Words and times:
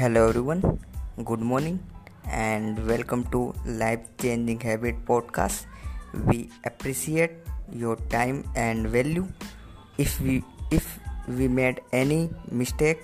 Hello 0.00 0.28
everyone, 0.28 0.62
good 1.26 1.40
morning 1.40 1.78
and 2.26 2.78
welcome 2.86 3.22
to 3.32 3.52
Life 3.66 4.00
Changing 4.16 4.58
Habit 4.58 5.04
podcast. 5.04 5.66
We 6.24 6.48
appreciate 6.64 7.32
your 7.70 7.96
time 8.08 8.48
and 8.56 8.88
value. 8.88 9.28
If 9.98 10.18
we 10.22 10.42
if 10.70 10.98
we 11.28 11.48
made 11.48 11.82
any 11.92 12.30
mistake, 12.50 13.02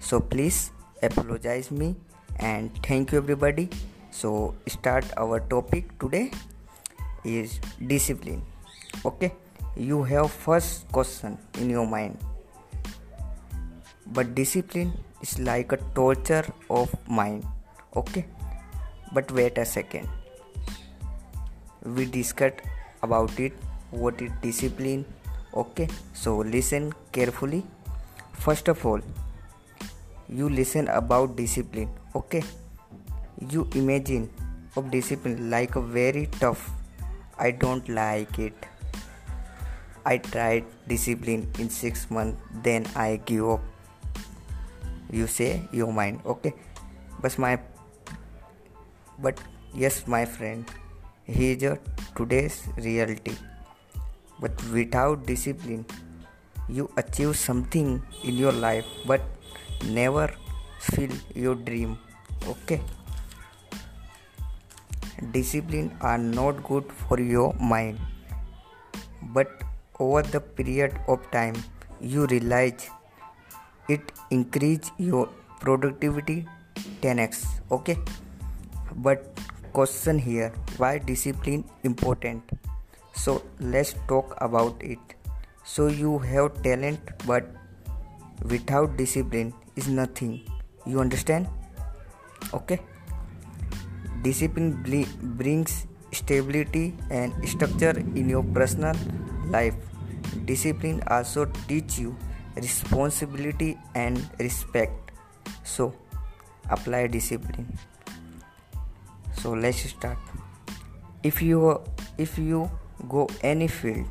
so 0.00 0.20
please 0.20 0.70
apologize 1.02 1.70
me 1.70 1.96
and 2.38 2.70
thank 2.82 3.12
you 3.12 3.18
everybody. 3.18 3.68
So 4.10 4.54
start 4.68 5.04
our 5.18 5.40
topic 5.40 5.98
today 5.98 6.30
is 7.24 7.60
discipline. 7.86 8.40
Okay, 9.04 9.34
you 9.76 10.02
have 10.02 10.30
first 10.30 10.88
question 10.92 11.36
in 11.60 11.68
your 11.68 11.86
mind 11.86 12.16
but 14.16 14.34
discipline 14.34 14.92
is 15.22 15.38
like 15.38 15.72
a 15.72 15.78
torture 15.94 16.44
of 16.70 16.94
mind 17.08 17.44
okay? 17.96 18.26
But 19.12 19.30
wait 19.32 19.58
a 19.58 19.64
second. 19.64 20.08
We 21.84 22.06
discussed 22.06 22.60
about 23.02 23.38
it 23.40 23.52
what 23.90 24.20
is 24.20 24.30
discipline 24.42 25.04
okay? 25.54 25.88
So 26.12 26.36
listen 26.38 26.92
carefully. 27.12 27.64
First 28.32 28.68
of 28.68 28.84
all 28.84 29.00
you 30.28 30.48
listen 30.48 30.88
about 30.88 31.36
discipline 31.36 31.88
okay? 32.14 32.42
You 33.50 33.68
imagine 33.74 34.30
of 34.76 34.90
discipline 34.90 35.50
like 35.50 35.76
a 35.76 35.80
very 35.80 36.26
tough. 36.38 36.70
I 37.38 37.50
don't 37.52 37.88
like 37.88 38.38
it. 38.38 38.54
I 40.04 40.18
tried 40.18 40.64
discipline 40.86 41.48
in 41.58 41.68
6 41.68 42.10
months 42.10 42.38
then 42.62 42.86
i 42.96 43.16
give 43.30 43.48
up 43.54 43.60
you 45.10 45.26
say 45.26 45.68
your 45.72 45.92
mind. 45.92 46.20
Okay. 46.24 46.54
But 47.20 47.38
my 47.38 47.58
but 49.18 49.40
yes 49.74 50.06
my 50.06 50.24
friend 50.24 50.64
here's 51.24 51.62
a 51.62 51.78
today's 52.16 52.68
reality. 52.76 53.36
But 54.40 54.52
without 54.72 55.26
discipline 55.26 55.86
you 56.68 56.90
achieve 56.96 57.36
something 57.36 58.02
in 58.24 58.36
your 58.36 58.52
life 58.52 58.84
but 59.06 59.22
never 59.84 60.30
feel 60.80 61.10
your 61.34 61.54
dream. 61.54 61.98
Okay. 62.46 62.80
Discipline 65.32 65.96
are 66.00 66.18
not 66.18 66.62
good 66.62 66.92
for 66.92 67.18
your 67.20 67.52
mind 67.54 67.98
but 69.34 69.64
over 69.98 70.22
the 70.22 70.40
period 70.40 70.96
of 71.08 71.28
time 71.32 71.54
you 72.00 72.26
realize 72.26 72.88
it 73.88 74.12
increase 74.30 74.90
your 74.98 75.28
productivity 75.60 76.46
10x 77.02 77.46
okay? 77.70 77.98
But 78.96 79.40
question 79.72 80.18
here 80.18 80.52
why 80.76 80.98
discipline 80.98 81.64
important? 81.82 82.42
So 83.14 83.42
let's 83.60 83.94
talk 84.06 84.36
about 84.40 84.82
it. 84.82 84.98
So 85.64 85.88
you 85.88 86.18
have 86.18 86.62
talent 86.62 87.00
but 87.26 87.46
without 88.44 88.96
discipline 88.96 89.52
is 89.76 89.88
nothing. 89.88 90.42
You 90.86 91.00
understand? 91.00 91.48
Okay? 92.54 92.80
Discipline 94.22 94.82
brings 95.36 95.86
stability 96.12 96.94
and 97.10 97.32
structure 97.48 97.90
in 97.90 98.28
your 98.28 98.42
personal 98.42 98.94
life. 99.46 99.74
Discipline 100.44 101.02
also 101.08 101.44
teach 101.66 101.98
you 101.98 102.16
responsibility 102.60 103.78
and 103.94 104.18
respect. 104.38 105.12
So 105.64 105.94
apply 106.70 107.06
discipline. 107.06 107.78
So 109.32 109.52
let's 109.52 109.78
start. 109.78 110.18
If 111.22 111.42
you 111.42 111.80
if 112.18 112.38
you 112.38 112.70
go 113.08 113.28
any 113.42 113.68
field 113.68 114.06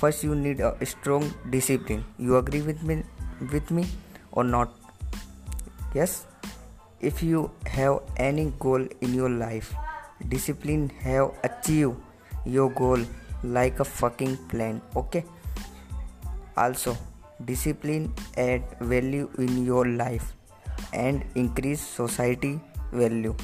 first 0.00 0.22
you 0.22 0.34
need 0.34 0.60
a 0.60 0.86
strong 0.86 1.24
discipline. 1.50 2.04
You 2.18 2.36
agree 2.36 2.62
with 2.62 2.82
me 2.82 3.02
with 3.52 3.70
me 3.70 3.86
or 4.32 4.44
not? 4.44 4.72
Yes? 5.94 6.26
If 7.00 7.22
you 7.22 7.50
have 7.66 8.00
any 8.16 8.52
goal 8.58 8.86
in 9.00 9.14
your 9.14 9.30
life 9.30 9.74
discipline 10.28 10.90
have 11.00 11.32
achieve 11.42 11.96
your 12.44 12.70
goal 12.70 13.00
like 13.42 13.80
a 13.80 13.84
fucking 13.84 14.36
plan 14.48 14.80
okay? 14.96 15.24
Also 16.56 16.96
discipline 17.44 18.12
add 18.36 18.62
value 18.80 19.28
in 19.38 19.64
your 19.64 19.86
life 19.86 20.34
and 20.92 21.24
increase 21.34 21.80
society 21.80 22.60
value. 22.92 23.34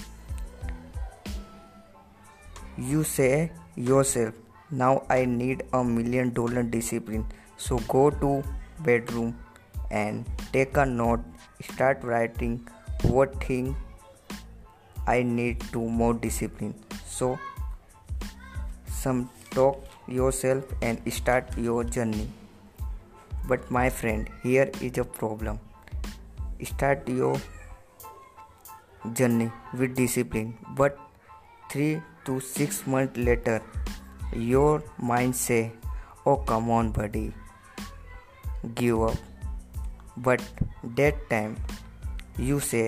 You 2.76 3.04
say 3.04 3.52
yourself 3.76 4.34
now 4.70 5.04
i 5.08 5.24
need 5.24 5.62
a 5.72 5.84
million 5.84 6.32
dollar 6.32 6.62
discipline 6.62 7.24
so 7.56 7.78
go 7.86 8.10
to 8.10 8.42
bedroom 8.80 9.38
and 9.90 10.24
take 10.52 10.76
a 10.76 10.84
note 10.84 11.20
start 11.62 12.02
writing 12.02 12.58
what 13.02 13.32
thing 13.44 13.76
i 15.06 15.22
need 15.22 15.60
to 15.72 15.78
more 15.78 16.14
discipline. 16.14 16.74
So 17.06 17.38
some 18.88 19.30
talk 19.50 19.84
yourself 20.08 20.64
and 20.82 21.00
start 21.12 21.56
your 21.56 21.84
journey 21.84 22.28
but 23.48 23.70
my 23.70 23.88
friend, 23.90 24.28
here 24.42 24.70
is 24.80 24.98
a 24.98 25.04
problem. 25.04 25.58
Start 26.70 27.08
your 27.08 27.36
journey 29.18 29.50
with 29.72 29.94
discipline, 29.94 30.54
but 30.80 30.98
3 31.70 32.02
to 32.26 32.40
6 32.40 32.86
months 32.86 33.18
later, 33.28 33.56
your 34.32 34.82
mind 35.10 35.36
say, 35.40 35.60
"Oh 36.24 36.36
come 36.50 36.70
on 36.76 36.90
buddy, 37.00 37.24
give 38.80 39.02
up." 39.08 39.18
But 40.28 40.42
that 41.00 41.20
time 41.34 41.56
you 42.50 42.58
say, 42.70 42.84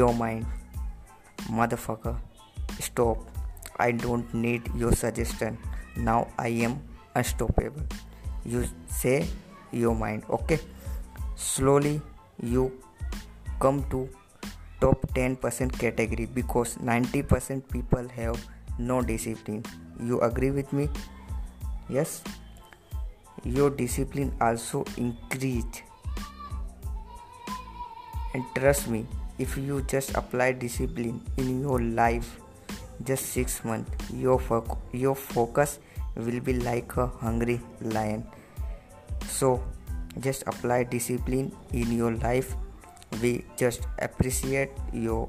"Your 0.00 0.12
mind, 0.22 0.46
motherfucker, 1.60 2.16
stop. 2.88 3.30
I 3.86 3.92
don't 4.04 4.34
need 4.46 4.68
your 4.82 4.92
suggestion. 5.04 5.56
Now 6.08 6.18
I 6.48 6.50
am 6.68 6.76
unstoppable." 7.20 7.86
You 8.44 8.66
say 8.88 9.26
your 9.72 9.94
mind 9.94 10.24
okay? 10.30 10.60
Slowly 11.36 12.00
you 12.42 12.72
come 13.58 13.84
to 13.90 14.08
top 14.80 15.00
10% 15.14 15.40
category 15.78 16.26
because 16.26 16.76
90% 16.76 17.62
people 17.70 18.06
have 18.08 18.36
no 18.78 19.02
discipline. 19.02 19.64
You 20.00 20.20
agree 20.20 20.50
with 20.50 20.72
me? 20.72 20.88
Yes. 21.88 22.22
Your 23.44 23.70
discipline 23.70 24.32
also 24.40 24.84
increase. 24.96 25.82
And 28.34 28.44
trust 28.54 28.88
me 28.88 29.06
if 29.38 29.56
you 29.56 29.82
just 29.82 30.14
apply 30.16 30.52
discipline 30.52 31.20
in 31.36 31.60
your 31.62 31.80
life 31.80 32.40
just 33.02 33.26
6 33.34 33.64
months 33.64 33.90
your 34.14 34.38
fo- 34.38 34.78
your 34.92 35.14
focus 35.14 35.78
will 36.16 36.40
be 36.40 36.54
like 36.60 36.96
a 36.96 37.06
hungry 37.06 37.60
lion. 37.80 38.24
So, 39.28 39.62
just 40.20 40.44
apply 40.46 40.84
discipline 40.84 41.52
in 41.72 41.92
your 41.92 42.12
life. 42.12 42.54
We 43.22 43.44
just 43.56 43.86
appreciate 43.98 44.70
your 44.92 45.28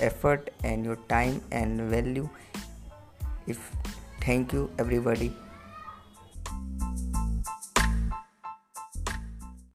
effort 0.00 0.50
and 0.62 0.84
your 0.84 0.96
time 1.08 1.40
and 1.52 1.80
value. 1.90 2.28
If 3.46 3.70
thank 4.20 4.52
you, 4.52 4.70
everybody. 4.78 5.32